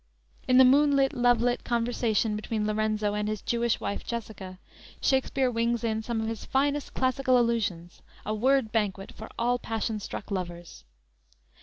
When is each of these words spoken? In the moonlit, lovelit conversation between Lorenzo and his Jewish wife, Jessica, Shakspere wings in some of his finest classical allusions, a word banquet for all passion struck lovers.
In 0.47 0.57
the 0.57 0.65
moonlit, 0.65 1.13
lovelit 1.13 1.63
conversation 1.63 2.35
between 2.35 2.65
Lorenzo 2.65 3.13
and 3.13 3.27
his 3.27 3.39
Jewish 3.39 3.79
wife, 3.79 4.03
Jessica, 4.03 4.57
Shakspere 4.99 5.51
wings 5.51 5.83
in 5.83 6.01
some 6.01 6.19
of 6.21 6.27
his 6.27 6.43
finest 6.43 6.95
classical 6.95 7.37
allusions, 7.37 8.01
a 8.25 8.33
word 8.33 8.71
banquet 8.71 9.11
for 9.11 9.29
all 9.37 9.59
passion 9.59 9.99
struck 9.99 10.31
lovers. 10.31 10.85